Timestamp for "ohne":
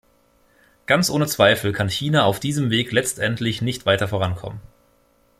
1.11-1.27